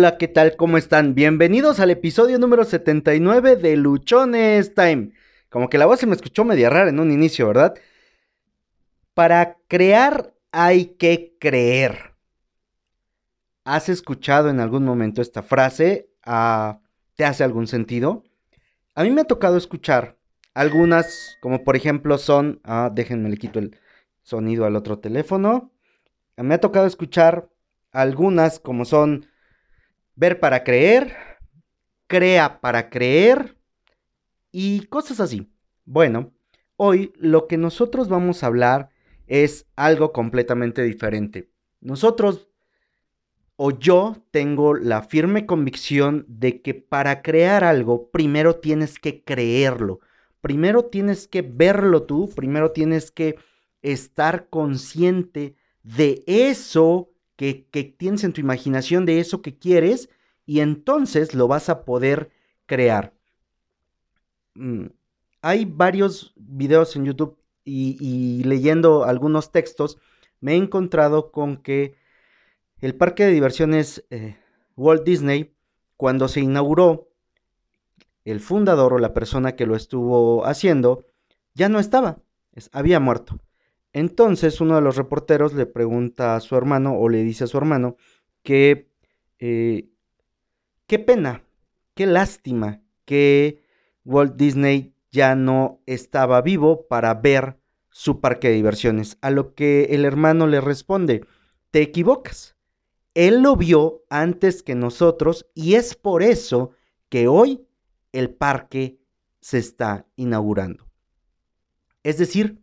[0.00, 0.56] hola, ¿qué tal?
[0.56, 1.14] ¿Cómo están?
[1.14, 5.12] Bienvenidos al episodio número 79 de Luchones Time.
[5.50, 7.74] Como que la voz se me escuchó media rara en un inicio, ¿verdad?
[9.12, 12.14] Para crear hay que creer.
[13.64, 16.08] ¿Has escuchado en algún momento esta frase?
[16.24, 16.80] Ah,
[17.14, 18.24] ¿Te hace algún sentido?
[18.94, 20.16] A mí me ha tocado escuchar
[20.54, 23.76] algunas, como por ejemplo son, ah, déjenme le quito el
[24.22, 25.70] sonido al otro teléfono.
[26.38, 27.50] Me ha tocado escuchar
[27.92, 29.26] algunas como son
[30.20, 31.16] ver para creer,
[32.06, 33.56] crea para creer
[34.52, 35.50] y cosas así.
[35.86, 36.30] Bueno,
[36.76, 38.90] hoy lo que nosotros vamos a hablar
[39.26, 41.48] es algo completamente diferente.
[41.80, 42.48] Nosotros
[43.56, 50.00] o yo tengo la firme convicción de que para crear algo primero tienes que creerlo.
[50.42, 53.36] Primero tienes que verlo tú, primero tienes que
[53.80, 57.09] estar consciente de eso
[57.40, 60.10] que, tienes en tu imaginación de eso que quieres
[60.44, 62.30] y entonces lo vas a poder
[62.66, 63.14] crear.
[64.54, 64.88] Mm,
[65.40, 69.96] hay varios videos en YouTube y, leyendo algunos textos
[70.40, 71.94] me he encontrado con que
[72.80, 74.36] el parque de diversiones eh,
[74.76, 75.54] Walt Disney,
[75.96, 77.08] cuando se inauguró,
[78.24, 81.06] el fundador o la persona que lo estuvo haciendo
[81.54, 82.18] ya no estaba,
[82.72, 83.38] había muerto.
[83.92, 87.58] Entonces uno de los reporteros le pregunta a su hermano o le dice a su
[87.58, 87.96] hermano
[88.42, 88.90] que
[89.38, 89.88] eh,
[90.86, 91.42] qué pena,
[91.94, 93.62] qué lástima que
[94.04, 97.58] Walt Disney ya no estaba vivo para ver
[97.90, 99.18] su parque de diversiones.
[99.20, 101.24] A lo que el hermano le responde,
[101.70, 102.56] te equivocas.
[103.14, 106.70] Él lo vio antes que nosotros y es por eso
[107.08, 107.66] que hoy
[108.12, 109.00] el parque
[109.40, 110.86] se está inaugurando.
[112.02, 112.60] Es decir,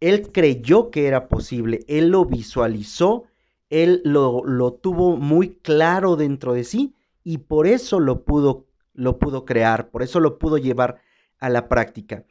[0.00, 3.24] él creyó que era posible, él lo visualizó,
[3.70, 9.18] él lo, lo tuvo muy claro dentro de sí y por eso lo pudo, lo
[9.18, 11.00] pudo crear, por eso lo pudo llevar
[11.38, 12.24] a la práctica.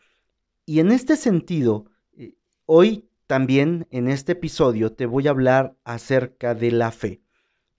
[0.65, 1.85] Y en este sentido,
[2.17, 2.35] eh,
[2.65, 7.21] hoy también en este episodio te voy a hablar acerca de la fe.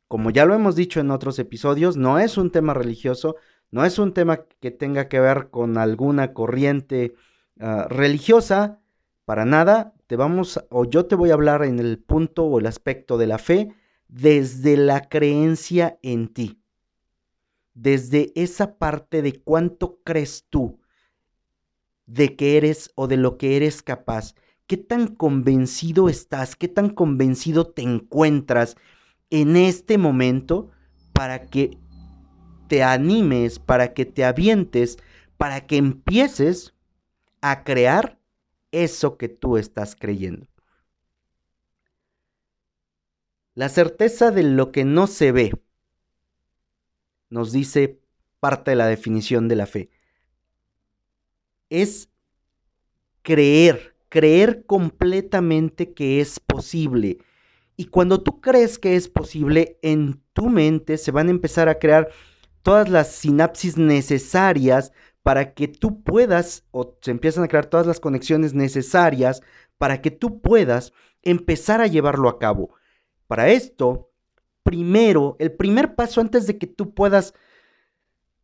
[0.06, 3.36] Como ya lo hemos dicho en otros episodios, no es un tema religioso,
[3.70, 7.14] no es un tema que tenga que ver con alguna corriente
[7.60, 8.80] ah, religiosa,
[9.28, 12.64] para nada, te vamos, o yo te voy a hablar en el punto o el
[12.64, 13.74] aspecto de la fe
[14.08, 16.62] desde la creencia en ti.
[17.74, 20.80] Desde esa parte de cuánto crees tú
[22.06, 24.34] de que eres o de lo que eres capaz.
[24.66, 26.56] ¿Qué tan convencido estás?
[26.56, 28.76] ¿Qué tan convencido te encuentras
[29.28, 30.70] en este momento
[31.12, 31.76] para que
[32.66, 34.96] te animes, para que te avientes,
[35.36, 36.72] para que empieces
[37.42, 38.17] a crear
[38.72, 40.46] eso que tú estás creyendo.
[43.54, 45.52] La certeza de lo que no se ve
[47.28, 48.00] nos dice
[48.40, 49.90] parte de la definición de la fe.
[51.68, 52.08] Es
[53.22, 57.18] creer, creer completamente que es posible.
[57.76, 61.78] Y cuando tú crees que es posible, en tu mente se van a empezar a
[61.78, 62.08] crear
[62.62, 64.92] todas las sinapsis necesarias
[65.22, 69.42] para que tú puedas, o se empiezan a crear todas las conexiones necesarias
[69.76, 70.92] para que tú puedas
[71.22, 72.74] empezar a llevarlo a cabo.
[73.26, 74.10] Para esto,
[74.62, 77.34] primero, el primer paso antes de que tú puedas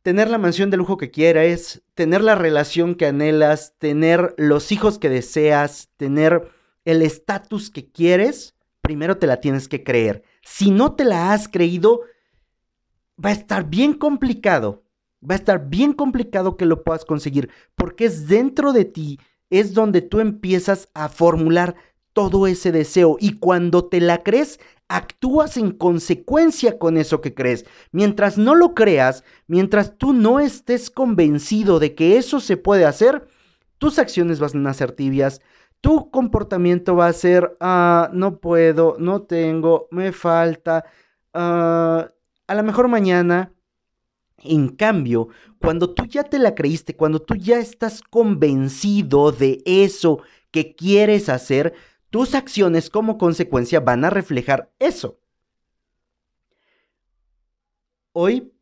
[0.02, 4.98] tener la mansión de lujo que quieras, tener la relación que anhelas, tener los hijos
[4.98, 6.50] que deseas, tener
[6.84, 10.22] el estatus que quieres, primero te la tienes que creer.
[10.42, 12.02] Si no te la has creído,
[13.22, 14.83] va a estar bien complicado
[15.28, 19.18] va a estar bien complicado que lo puedas conseguir, porque es dentro de ti,
[19.50, 21.76] es donde tú empiezas a formular
[22.12, 27.64] todo ese deseo y cuando te la crees, actúas en consecuencia con eso que crees.
[27.90, 33.26] Mientras no lo creas, mientras tú no estés convencido de que eso se puede hacer,
[33.78, 35.40] tus acciones van a ser tibias,
[35.80, 40.84] tu comportamiento va a ser, ah, no puedo, no tengo, me falta,
[41.34, 42.10] ah,
[42.46, 43.52] a lo mejor mañana,
[44.44, 50.20] en cambio, cuando tú ya te la creíste, cuando tú ya estás convencido de eso
[50.50, 51.74] que quieres hacer,
[52.10, 55.18] tus acciones como consecuencia van a reflejar eso.
[58.12, 58.52] Hoy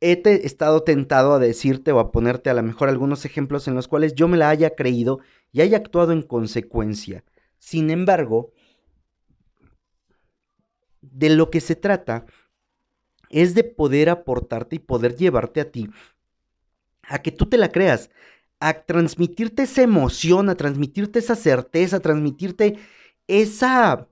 [0.00, 3.88] he estado tentado a decirte o a ponerte a lo mejor algunos ejemplos en los
[3.88, 5.20] cuales yo me la haya creído
[5.52, 7.24] y haya actuado en consecuencia.
[7.58, 8.52] Sin embargo,
[11.00, 12.26] de lo que se trata
[13.30, 15.88] es de poder aportarte y poder llevarte a ti
[17.08, 18.10] a que tú te la creas,
[18.60, 22.78] a transmitirte esa emoción, a transmitirte esa certeza, a transmitirte
[23.26, 24.08] esa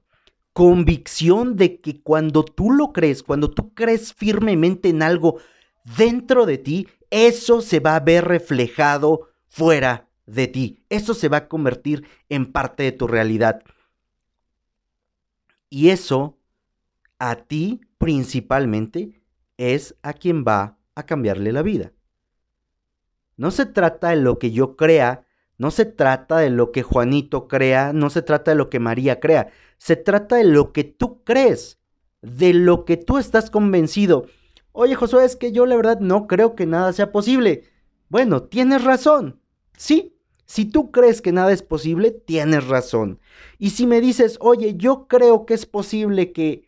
[0.53, 5.39] convicción de que cuando tú lo crees, cuando tú crees firmemente en algo
[5.99, 10.83] dentro de ti, eso se va a ver reflejado fuera de ti.
[10.89, 13.63] Eso se va a convertir en parte de tu realidad.
[15.69, 16.39] Y eso
[17.19, 19.23] a ti principalmente
[19.57, 21.93] es a quien va a cambiarle la vida.
[23.37, 25.27] No se trata de lo que yo crea,
[25.59, 29.21] no se trata de lo que Juanito crea, no se trata de lo que María
[29.21, 29.49] crea,
[29.79, 31.79] se trata de lo que tú crees,
[32.23, 34.27] de lo que tú estás convencido.
[34.73, 37.65] Oye Josué, es que yo la verdad no creo que nada sea posible.
[38.09, 39.41] Bueno, tienes razón.
[39.77, 40.17] Sí,
[40.47, 43.21] si tú crees que nada es posible, tienes razón.
[43.59, 46.66] Y si me dices, oye, yo creo que es posible que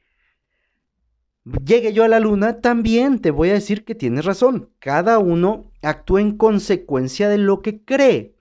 [1.44, 4.70] llegue yo a la luna, también te voy a decir que tienes razón.
[4.78, 8.36] Cada uno actúa en consecuencia de lo que cree.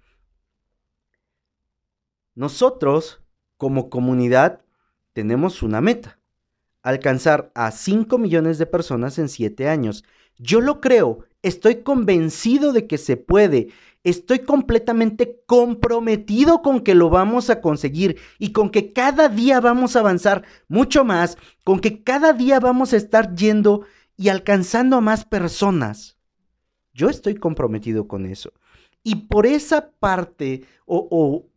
[2.36, 3.24] Nosotros,
[3.58, 4.62] como comunidad,
[5.14, 6.20] tenemos una meta.
[6.84, 10.04] Alcanzar a 5 millones de personas en 7 años.
[10.38, 13.70] Yo lo creo, estoy convencido de que se puede
[14.10, 19.96] estoy completamente comprometido con que lo vamos a conseguir y con que cada día vamos
[19.96, 25.02] a avanzar mucho más, con que cada día vamos a estar yendo y alcanzando a
[25.02, 26.18] más personas.
[26.94, 28.54] Yo estoy comprometido con eso.
[29.04, 31.50] Y por esa parte, o, o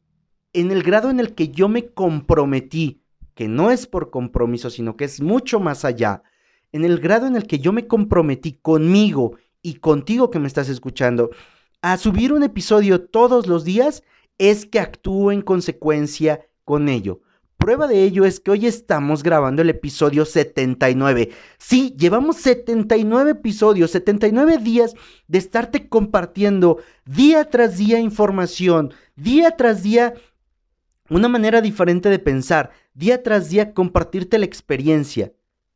[0.53, 3.03] en el grado en el que yo me comprometí,
[3.35, 6.25] que no es por compromiso, sino que es mucho más allá,
[6.73, 10.69] en el grado en el que yo me comprometí conmigo y contigo que me estás
[10.69, 11.31] escuchando,
[11.83, 14.03] a subir un episodio todos los días
[14.39, 17.21] es que actúo en consecuencia con ello.
[17.57, 21.31] Prueba de ello es que hoy estamos grabando el episodio 79.
[21.59, 24.95] Sí, llevamos 79 episodios, 79 días
[25.29, 30.15] de estarte compartiendo día tras día información, día tras día
[31.11, 35.35] una manera diferente de pensar, día tras día compartirte la experiencia.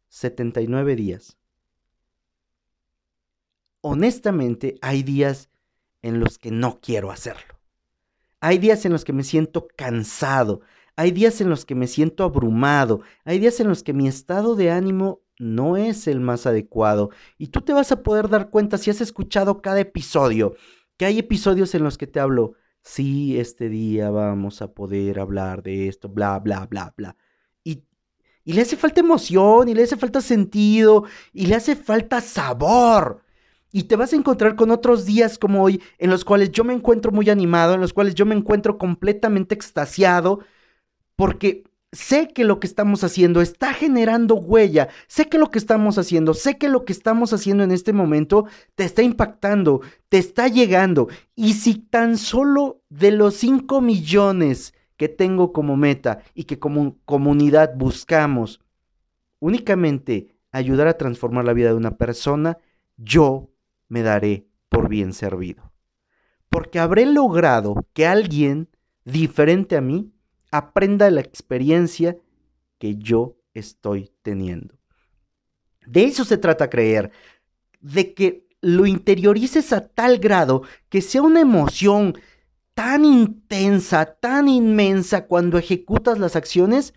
[0.08, 1.36] 79 días.
[3.82, 5.50] Honestamente, hay días
[6.04, 7.58] en los que no quiero hacerlo.
[8.40, 10.60] Hay días en los que me siento cansado,
[10.96, 14.54] hay días en los que me siento abrumado, hay días en los que mi estado
[14.54, 17.08] de ánimo no es el más adecuado.
[17.38, 20.54] Y tú te vas a poder dar cuenta si has escuchado cada episodio,
[20.98, 22.52] que hay episodios en los que te hablo,
[22.82, 27.16] sí, este día vamos a poder hablar de esto, bla, bla, bla, bla.
[27.64, 27.82] Y,
[28.44, 33.23] y le hace falta emoción, y le hace falta sentido, y le hace falta sabor.
[33.76, 36.72] Y te vas a encontrar con otros días como hoy en los cuales yo me
[36.72, 40.38] encuentro muy animado, en los cuales yo me encuentro completamente extasiado,
[41.16, 45.98] porque sé que lo que estamos haciendo está generando huella, sé que lo que estamos
[45.98, 50.46] haciendo, sé que lo que estamos haciendo en este momento te está impactando, te está
[50.46, 51.08] llegando.
[51.34, 56.96] Y si tan solo de los 5 millones que tengo como meta y que como
[57.06, 58.60] comunidad buscamos
[59.40, 62.58] únicamente ayudar a transformar la vida de una persona,
[62.96, 63.50] yo
[63.94, 65.70] me daré por bien servido.
[66.48, 68.68] Porque habré logrado que alguien
[69.04, 70.12] diferente a mí
[70.50, 72.16] aprenda la experiencia
[72.78, 74.74] que yo estoy teniendo.
[75.86, 77.12] De eso se trata creer,
[77.80, 82.18] de que lo interiorices a tal grado que sea una emoción
[82.74, 86.94] tan intensa, tan inmensa cuando ejecutas las acciones,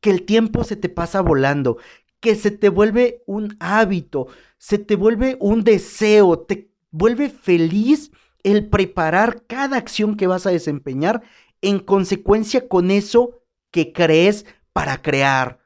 [0.00, 1.78] que el tiempo se te pasa volando,
[2.20, 4.28] que se te vuelve un hábito,
[4.60, 10.50] se te vuelve un deseo, te vuelve feliz el preparar cada acción que vas a
[10.50, 11.22] desempeñar
[11.62, 14.44] en consecuencia con eso que crees
[14.74, 15.60] para crear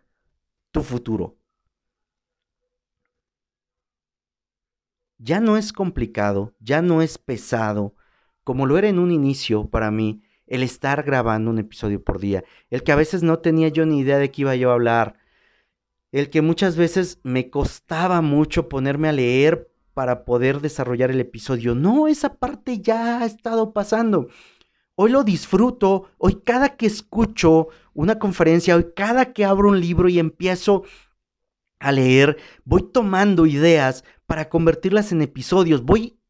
[0.71, 1.37] tu futuro.
[5.19, 7.97] Ya no es complicado, ya no es pesado,
[8.45, 12.45] como lo era en un inicio para mí, el estar grabando un episodio por día,
[12.71, 15.16] el que a veces no tenía yo ni idea de qué iba yo a hablar,
[16.14, 21.75] el que muchas veces me costaba mucho ponerme a leer para poder desarrollar el episodio.
[21.75, 24.28] No, esa parte ya ha estado pasando.
[24.94, 30.09] Hoy lo disfruto, hoy cada que escucho una conferencia, hoy cada que abro un libro
[30.09, 30.85] y empiezo
[31.80, 36.21] a leer, voy tomando ideas para convertirlas en episodios, voy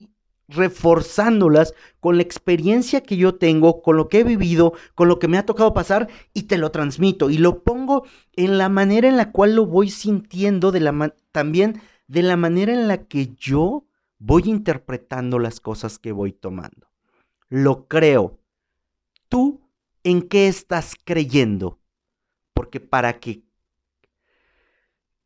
[0.48, 5.28] reforzándolas con la experiencia que yo tengo, con lo que he vivido, con lo que
[5.28, 9.16] me ha tocado pasar y te lo transmito y lo pongo en la manera en
[9.16, 13.86] la cual lo voy sintiendo, de la también de la manera en la que yo
[14.18, 16.88] voy interpretando las cosas que voy tomando.
[17.48, 18.38] Lo creo.
[19.28, 19.60] ¿Tú
[20.02, 21.78] en qué estás creyendo?
[22.52, 23.42] Porque para que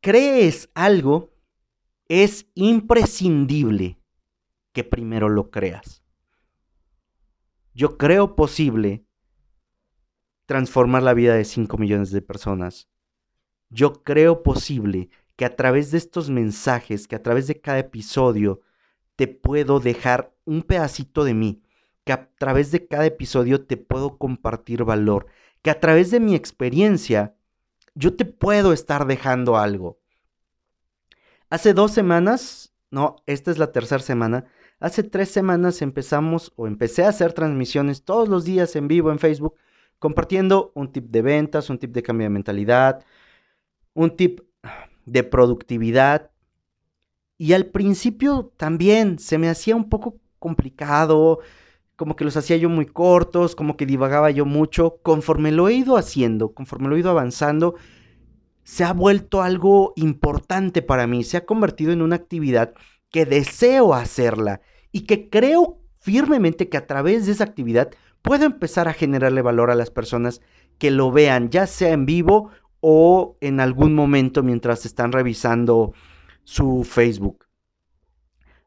[0.00, 1.34] crees algo,
[2.08, 3.97] es imprescindible
[4.78, 6.04] que primero lo creas.
[7.74, 9.04] Yo creo posible
[10.46, 12.88] transformar la vida de 5 millones de personas
[13.70, 18.60] yo creo posible que a través de estos mensajes, que a través de cada episodio,
[19.16, 21.62] te puedo dejar un pedacito de mí,
[22.04, 25.26] que a través de cada episodio te puedo compartir valor,
[25.62, 27.34] que a través de mi experiencia
[27.94, 30.00] yo te puedo estar dejando algo.
[31.50, 34.46] Hace dos semanas, no, esta es la tercera semana,
[34.80, 39.18] hace tres semanas empezamos o empecé a hacer transmisiones todos los días en vivo en
[39.18, 39.54] Facebook,
[39.98, 43.04] compartiendo un tip de ventas, un tip de cambio de mentalidad,
[43.94, 44.40] un tip
[45.04, 46.30] de productividad.
[47.36, 51.40] Y al principio también se me hacía un poco complicado,
[51.96, 54.98] como que los hacía yo muy cortos, como que divagaba yo mucho.
[55.02, 57.74] Conforme lo he ido haciendo, conforme lo he ido avanzando,
[58.62, 62.74] se ha vuelto algo importante para mí, se ha convertido en una actividad
[63.10, 64.60] que deseo hacerla
[64.92, 67.90] y que creo firmemente que a través de esa actividad
[68.22, 70.40] puedo empezar a generarle valor a las personas
[70.78, 72.50] que lo vean, ya sea en vivo
[72.80, 75.92] o en algún momento mientras están revisando
[76.44, 77.46] su Facebook.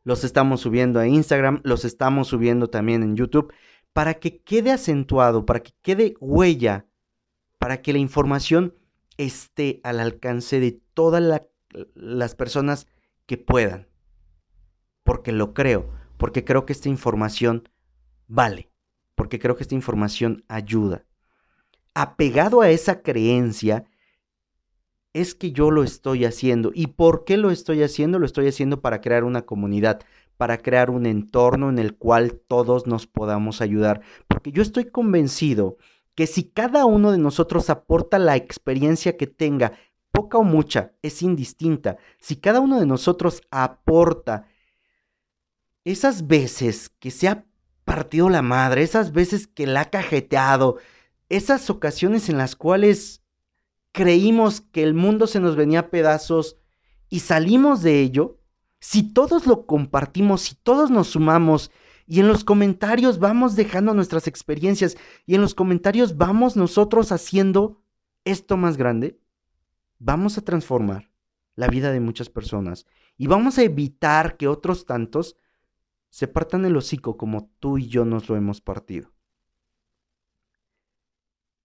[0.04, 3.54] Los estamos subiendo a Instagram, los estamos subiendo también en YouTube,
[3.94, 6.86] para que quede acentuado, para que quede huella,
[7.60, 8.76] para que la información
[9.18, 11.42] esté al alcance de todas
[11.94, 12.88] las personas
[13.26, 13.91] que puedan.
[15.04, 17.70] Porque lo creo, porque creo que esta información
[18.28, 18.72] vale,
[19.16, 21.06] porque creo que esta información ayuda.
[21.94, 23.86] Apegado a esa creencia,
[25.14, 26.72] es que yo lo estoy haciendo.
[26.74, 28.20] ¿Y por qué lo estoy haciendo?
[28.20, 30.02] Lo estoy haciendo para crear una comunidad,
[30.38, 34.02] para crear un entorno en el cual todos nos podamos ayudar.
[34.28, 35.78] Porque yo estoy convencido
[36.16, 39.74] que si cada uno de nosotros aporta la experiencia que tenga,
[40.12, 41.98] poca o mucha, es indistinta.
[42.20, 44.46] Si cada uno de nosotros aporta
[45.86, 47.46] esas veces que se ha
[47.86, 50.78] partido la madre, esas veces que la ha cajeteado,
[51.30, 53.24] esas ocasiones en las cuales
[53.92, 56.58] creímos que el mundo se nos venía a pedazos
[57.10, 58.40] y salimos de ello,
[58.80, 61.72] si todos lo compartimos, si todos nos sumamos
[62.08, 67.82] y en los comentarios vamos dejando nuestras experiencias y en los comentarios vamos nosotros haciendo
[68.26, 69.20] esto más grande,
[70.00, 71.12] vamos a transformar
[71.56, 72.86] la vida de muchas personas
[73.18, 75.36] y vamos a evitar que otros tantos
[76.12, 79.12] se partan el hocico como tú y yo nos lo hemos partido.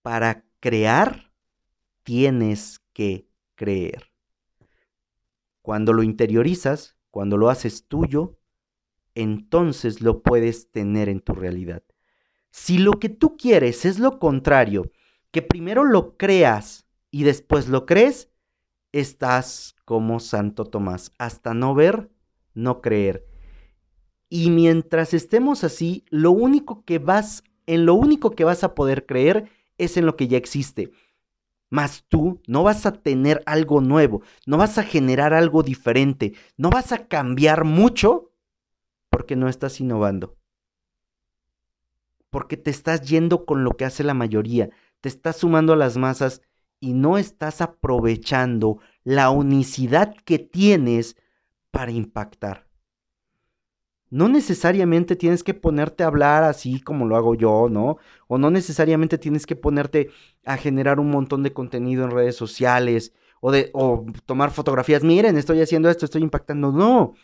[0.01, 1.33] Para crear
[2.03, 4.13] tienes que creer.
[5.61, 8.39] Cuando lo interiorizas, cuando lo haces tuyo,
[9.15, 11.83] entonces lo puedes tener en tu realidad.
[12.49, 14.89] Si lo que tú quieres es lo contrario,
[15.31, 18.31] que primero lo creas y después lo crees,
[18.93, 22.09] estás como Santo Tomás, hasta no ver,
[22.53, 23.27] no creer.
[24.29, 29.05] Y mientras estemos así, lo único que vas, en lo único que vas a poder
[29.05, 30.91] creer es en lo que ya existe.
[31.69, 36.69] Mas tú no vas a tener algo nuevo, no vas a generar algo diferente, no
[36.69, 38.31] vas a cambiar mucho
[39.09, 40.37] porque no estás innovando.
[42.29, 44.69] Porque te estás yendo con lo que hace la mayoría,
[45.01, 46.41] te estás sumando a las masas
[46.79, 51.15] y no estás aprovechando la unicidad que tienes
[51.71, 52.66] para impactar
[54.09, 57.97] no necesariamente tienes que ponerte a hablar así como lo hago yo, ¿no?
[58.27, 60.09] O no necesariamente tienes que ponerte
[60.45, 65.03] a generar un montón de contenido en redes sociales o, de, o tomar fotografías.
[65.03, 66.71] Miren, estoy haciendo esto, estoy impactando.
[66.71, 67.15] No.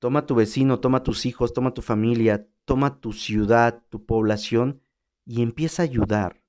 [0.00, 4.82] Toma tu vecino, toma tus hijos, toma tu familia, toma tu ciudad, tu población
[5.24, 6.42] y empieza a ayudar.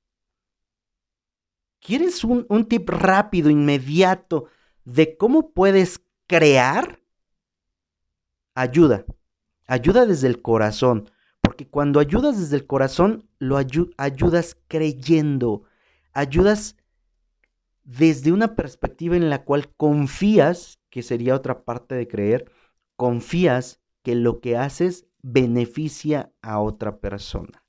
[1.80, 4.46] ¿Quieres un, un tip rápido, inmediato
[4.84, 7.03] de cómo puedes crear?
[8.56, 9.06] Ayuda.
[9.68, 11.10] Ayuda desde el corazón.
[11.42, 15.64] Porque cuando ayudas desde el corazón, lo ayudas creyendo.
[16.14, 16.78] Ayudas
[17.84, 22.52] desde una perspectiva en la cual confías, que sería otra parte de creer,
[22.96, 27.64] confías que lo que haces beneficia a otra persona.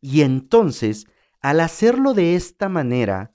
[0.00, 1.06] Y entonces,
[1.40, 3.34] al hacerlo de esta manera,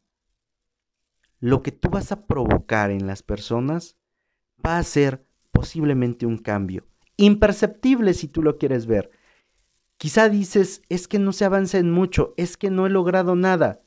[1.39, 3.97] lo que tú vas a provocar en las personas
[4.65, 5.24] va a ser
[5.55, 6.83] posiblemente un cambio.
[7.15, 9.09] Imperceptible si tú lo quieres ver.
[9.97, 13.81] Quizá dices, es que no se avanza en mucho, es que no he logrado nada.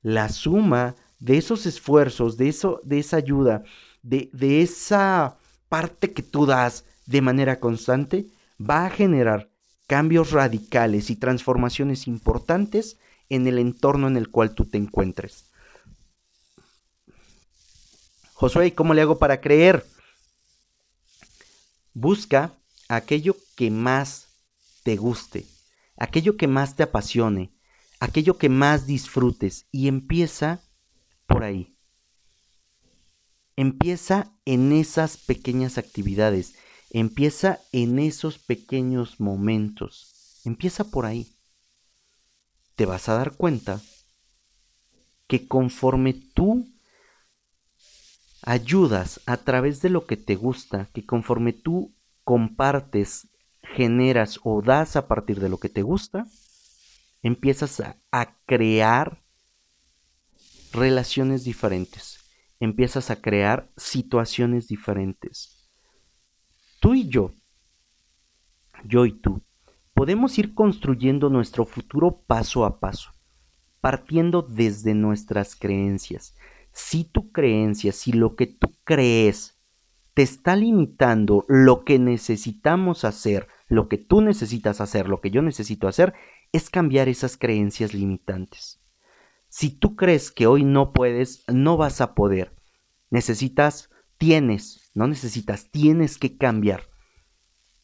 [0.00, 3.64] La suma de esos esfuerzos, de, eso, de esa ayuda,
[4.02, 8.26] de, de esa parte que tú das de manera constante,
[8.60, 9.50] va a generar
[9.88, 12.96] cambios radicales y transformaciones importantes
[13.28, 15.50] en el entorno en el cual tú te encuentres.
[18.34, 19.84] Josué, ¿cómo le hago para creer?
[21.94, 22.58] Busca
[22.88, 24.26] aquello que más
[24.82, 25.46] te guste,
[25.96, 27.54] aquello que más te apasione,
[28.00, 30.60] aquello que más disfrutes y empieza
[31.26, 31.78] por ahí.
[33.56, 36.56] Empieza en esas pequeñas actividades,
[36.90, 41.36] empieza en esos pequeños momentos, empieza por ahí.
[42.74, 43.80] Te vas a dar cuenta
[45.28, 46.73] que conforme tú
[48.46, 53.28] ayudas a través de lo que te gusta, que conforme tú compartes,
[53.74, 56.26] generas o das a partir de lo que te gusta,
[57.22, 57.96] empiezas a,
[58.46, 59.22] crear
[60.72, 62.20] relaciones diferentes,
[62.60, 65.66] empiezas a crear situaciones diferentes.
[66.80, 67.32] Tú y yo,
[68.84, 69.42] yo y tú,
[69.94, 73.10] podemos ir construyendo nuestro futuro paso a paso,
[73.80, 76.36] partiendo desde nuestras creencias.
[76.74, 79.54] Si tu creencia, si lo que tú crees
[80.12, 85.40] te está limitando lo que necesitamos hacer, lo que tú necesitas hacer, lo que yo
[85.40, 86.14] necesito hacer,
[86.52, 88.80] es cambiar esas creencias limitantes.
[89.48, 92.54] Si tú crees que hoy no puedes, no vas a poder.
[93.10, 96.88] Necesitas, tienes, no necesitas, tienes que cambiar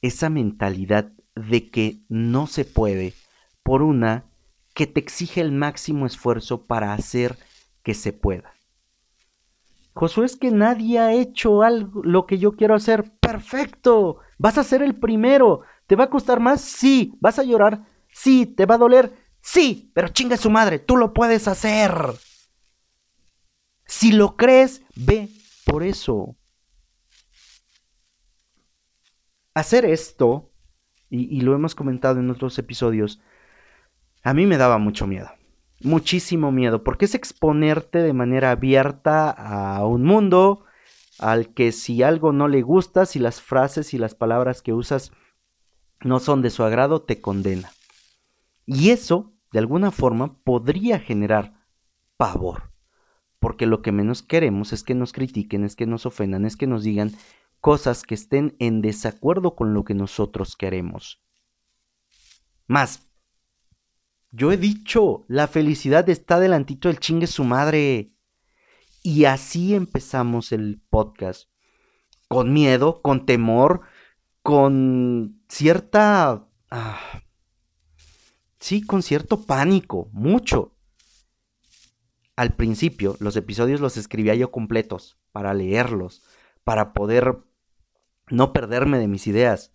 [0.03, 3.15] esa mentalidad de que no se puede
[3.63, 4.25] por una
[4.75, 7.39] que te exige el máximo esfuerzo para hacer
[7.83, 8.55] que se pueda.
[10.01, 13.13] Josué, es que nadie ha hecho algo, lo que yo quiero hacer.
[13.21, 14.17] Perfecto.
[14.39, 15.61] Vas a ser el primero.
[15.87, 16.63] ¿Te va a costar más?
[16.63, 17.13] Sí.
[17.21, 17.85] ¿Vas a llorar?
[18.11, 19.13] Sí, ¿te va a doler?
[19.43, 21.93] Sí, pero chinga su madre, tú lo puedes hacer.
[23.85, 25.29] Si lo crees, ve
[25.67, 26.35] por eso.
[29.53, 30.51] Hacer esto,
[31.11, 33.21] y, lo hemos comentado en otros episodios,
[34.23, 35.29] a mí me daba mucho miedo.
[35.83, 40.65] Muchísimo miedo, porque es exponerte de manera abierta a un mundo
[41.19, 45.13] al que si algo no le gusta, si las frases y las palabras que usas
[46.03, 47.71] no son de su agrado, te condena.
[48.67, 51.67] Y eso, de alguna forma, podría generar
[52.17, 52.73] pavor.
[53.39, 56.67] Porque lo que menos queremos es que nos critiquen, es que nos ofendan, es que
[56.67, 57.13] nos digan
[57.61, 61.23] cosas que estén en desacuerdo con lo que nosotros queremos.
[62.67, 63.10] Más,
[64.31, 68.13] yo he dicho, la felicidad está delantito del chingue su madre.
[69.03, 71.49] Y así empezamos el podcast.
[72.29, 73.83] Con miedo, con temor,
[74.43, 76.47] con cierta...
[76.71, 77.23] Ah,
[78.61, 80.77] Sí, con cierto pánico, mucho.
[82.37, 86.23] Al principio, los episodios los escribía yo completos, para leerlos,
[86.63, 87.39] para poder
[88.29, 89.73] no perderme de mis ideas.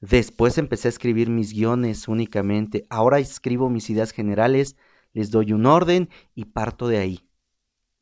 [0.00, 2.86] Después empecé a escribir mis guiones únicamente.
[2.88, 4.76] Ahora escribo mis ideas generales,
[5.12, 7.28] les doy un orden y parto de ahí.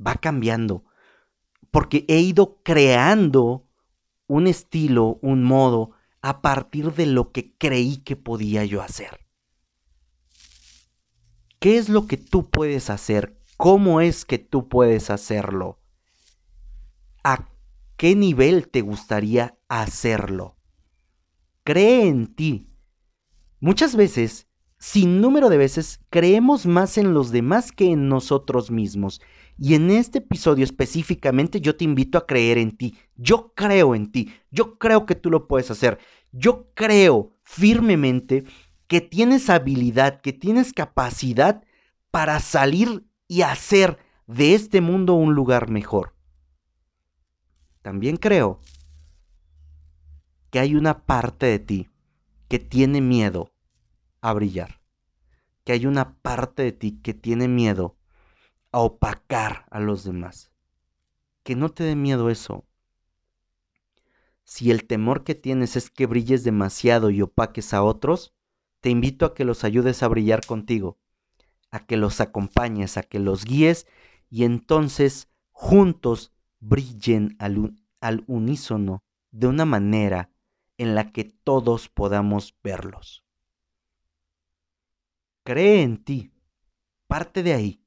[0.05, 0.85] Va cambiando.
[1.71, 3.67] Porque he ido creando
[4.29, 5.91] un estilo, un modo,
[6.23, 9.27] a partir de lo que creí que podía yo hacer.
[11.59, 13.37] ¿Qué es lo que tú puedes hacer?
[13.57, 15.81] ¿Cómo es que tú puedes hacerlo?
[17.25, 17.49] ¿A
[17.97, 20.58] qué nivel te gustaría hacerlo?
[21.69, 22.67] Cree en ti.
[23.61, 29.21] Muchas veces, sin número de veces, creemos más en los demás que en nosotros mismos.
[29.59, 32.97] Y en este episodio específicamente yo te invito a creer en ti.
[33.17, 34.33] Yo creo en ti.
[34.51, 35.99] Yo creo que tú lo puedes hacer.
[36.33, 38.45] Yo creo firmemente
[38.87, 41.63] que tienes habilidad, que tienes capacidad
[42.11, 46.15] para salir y hacer de este mundo un lugar mejor.
[47.83, 48.59] También creo
[50.51, 51.89] que hay una parte de ti
[52.49, 53.53] que tiene miedo
[54.21, 54.81] a brillar.
[55.65, 57.97] Que hay una parte de ti que tiene miedo
[58.73, 60.51] a opacar a los demás.
[61.43, 62.65] Que no te dé miedo eso.
[64.45, 68.35] Si el temor que tienes es que brilles demasiado y opaques a otros,
[68.81, 70.99] te invito a que los ayudes a brillar contigo,
[71.71, 73.87] a que los acompañes, a que los guíes
[74.31, 80.31] y entonces juntos brillen al, al unísono de una manera
[80.79, 83.25] en la que todos podamos verlos.
[85.45, 86.33] Cree en ti,
[87.07, 87.83] parte de ahí,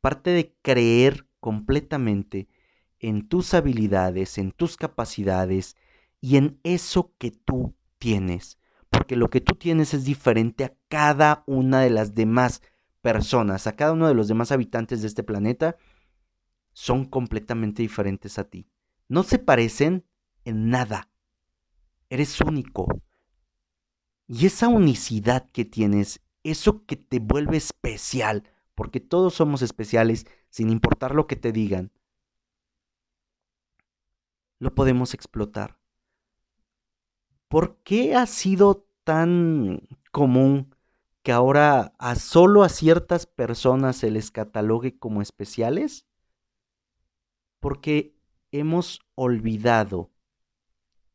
[0.00, 2.48] parte de creer completamente
[2.98, 5.76] en tus habilidades, en tus capacidades
[6.20, 8.58] y en eso que tú tienes
[8.90, 12.62] porque lo que tú tienes es diferente a cada una de las demás
[13.00, 15.76] personas, a cada uno de los demás habitantes de este planeta,
[16.72, 18.68] son completamente diferentes a ti.
[19.08, 20.04] No se parecen
[20.44, 21.10] en nada.
[22.10, 22.86] Eres único.
[24.26, 28.44] Y esa unicidad que tienes, eso que te vuelve especial,
[28.74, 31.92] porque todos somos especiales sin importar lo que te digan,
[34.58, 35.78] lo podemos explotar.
[37.48, 40.74] ¿Por qué ha sido tan común
[41.22, 46.06] que ahora a solo a ciertas personas se les catalogue como especiales?
[47.60, 48.14] Porque
[48.50, 50.10] hemos olvidado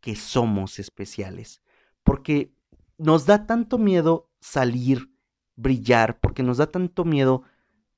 [0.03, 1.63] que somos especiales.
[2.03, 2.53] Porque
[2.97, 5.09] nos da tanto miedo salir,
[5.55, 7.43] brillar, porque nos da tanto miedo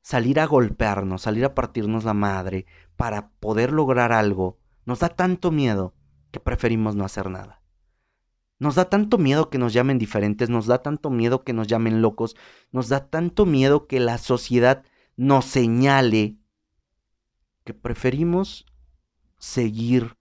[0.02, 4.60] salir a golpearnos, salir a partirnos la madre para poder lograr algo.
[4.86, 5.96] Nos da tanto miedo
[6.30, 7.64] que preferimos no hacer nada.
[8.60, 12.04] Nos da tanto miedo que nos llamen diferentes, nos da tanto miedo que nos llamen
[12.04, 12.36] locos,
[12.72, 14.84] nos da tanto miedo que la sociedad
[15.18, 16.38] nos señale
[17.64, 18.68] que preferimos
[19.40, 20.18] seguir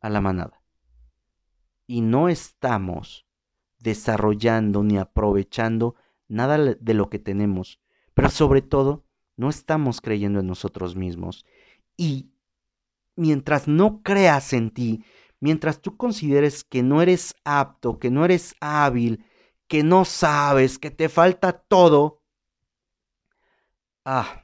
[0.00, 0.63] a la manada.
[1.86, 3.26] Y no estamos
[3.78, 5.94] desarrollando ni aprovechando
[6.28, 7.80] nada de lo que tenemos,
[8.14, 9.04] pero sobre todo
[9.36, 11.44] no estamos creyendo en nosotros mismos.
[11.96, 12.30] Y
[13.16, 15.04] mientras no creas en ti,
[15.40, 19.24] mientras tú consideres que no eres apto, que no eres hábil,
[19.66, 22.22] que no sabes, que te falta todo,
[24.04, 24.42] ah,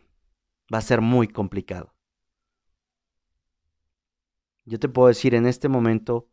[0.73, 1.95] va a ser muy complicado.
[4.65, 6.29] Yo te puedo decir en este momento,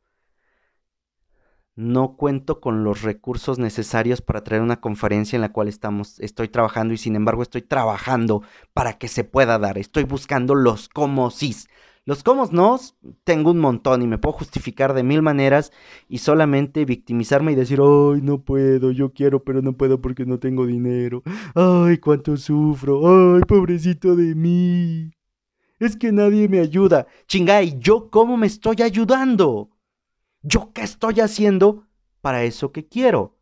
[1.78, 6.50] no cuento con los recursos necesarios para traer una conferencia en la cual estamos, estoy
[6.50, 8.42] trabajando y sin embargo estoy trabajando
[8.74, 9.78] para que se pueda dar.
[9.78, 11.56] Estoy buscando los cómo sí.
[12.04, 12.80] Los cómo no,
[13.24, 15.72] tengo un montón y me puedo justificar de mil maneras
[16.10, 20.40] y solamente victimizarme y decir, ay, no puedo, yo quiero, pero no puedo porque no
[20.40, 21.22] tengo dinero.
[21.54, 23.02] Ay, cuánto sufro.
[23.36, 25.12] Ay, pobrecito de mí.
[25.80, 27.06] Es que nadie me ayuda.
[27.28, 29.70] Chingay, ¿yo cómo me estoy ayudando?
[30.42, 31.88] ¿Yo qué estoy haciendo
[32.22, 33.38] para eso que quiero?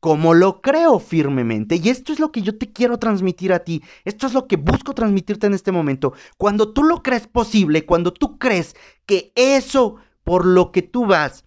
[0.00, 1.76] Como lo creo firmemente.
[1.76, 3.82] Y esto es lo que yo te quiero transmitir a ti.
[4.04, 6.12] Esto es lo que busco transmitirte en este momento.
[6.36, 11.44] Cuando tú lo crees posible, cuando tú crees que eso por lo que tú vas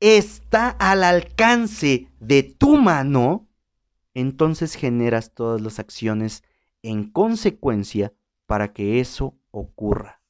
[0.00, 3.48] está al alcance de tu mano,
[4.14, 6.42] entonces generas todas las acciones
[6.82, 8.12] en consecuencia
[8.46, 10.22] para que eso ocurra.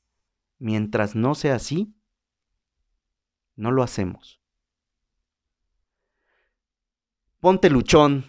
[0.59, 1.95] Mientras no sea así,
[3.61, 4.41] no lo hacemos.
[7.41, 8.25] Ponte luchón.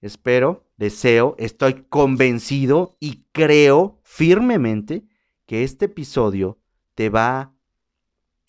[0.00, 5.06] Espero, deseo, estoy convencido y creo firmemente
[5.46, 6.58] que este episodio
[6.94, 7.54] te va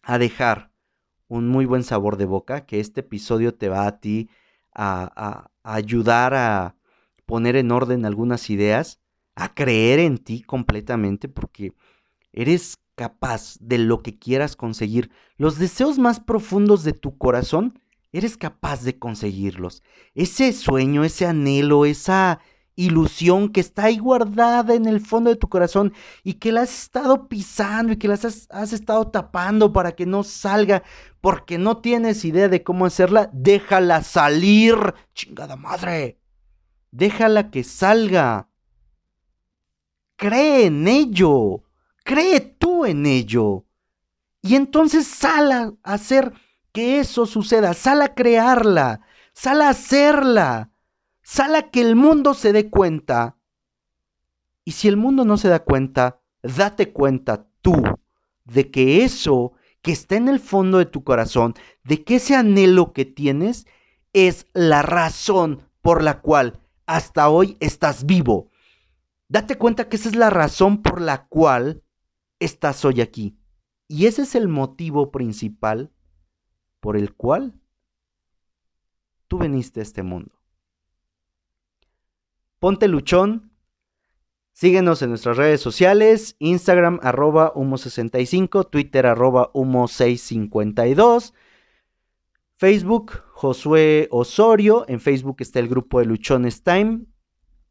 [0.04, 0.72] a dejar
[1.28, 4.30] un muy buen sabor de boca, que este episodio te va a ti
[4.74, 6.76] a, a ayudar a
[7.26, 9.00] poner en orden algunas ideas,
[9.36, 11.74] a creer en ti completamente, porque
[12.32, 17.80] eres capaz de lo que quieras conseguir, los deseos más profundos de tu corazón,
[18.12, 19.84] eres capaz de conseguirlos.
[20.16, 22.40] Ese sueño, ese anhelo, esa
[22.76, 26.84] ilusión que está ahí guardada en el fondo de tu corazón y que la has
[26.84, 30.84] estado pisando y que la has, has, estado tapando para que no salga
[31.22, 34.76] porque no tienes idea de cómo hacerla, déjala salir,
[35.14, 36.20] chingada madre.
[36.92, 38.50] Déjala que salga.
[40.16, 41.67] Cree en ello.
[42.08, 43.66] Cree tú en ello.
[44.42, 46.32] Y entonces sal a hacer
[46.72, 49.02] que eso suceda, sal a crearla,
[49.34, 50.72] sal a hacerla,
[51.22, 53.36] sal a que el mundo se dé cuenta.
[54.64, 57.84] Y si el mundo no se da cuenta, date cuenta tú
[58.46, 62.94] de que eso que está en el fondo de tu corazón, de que ese anhelo
[62.94, 63.68] que tienes
[64.14, 68.50] es la razón por la cual hasta hoy estás vivo.
[69.28, 71.84] Date cuenta que esa es la razón por la cual
[72.40, 73.38] estás hoy aquí.
[73.88, 75.92] Y ese es el motivo principal
[76.80, 77.60] por el cual
[79.28, 80.32] tú veniste a este mundo.
[82.60, 83.52] Ponte luchón.
[84.52, 91.34] Síguenos en nuestras redes sociales, Instagram arroba humo65, Twitter arroba humo652,
[92.56, 97.06] Facebook Josué Osorio, en Facebook está el grupo de Luchones Time,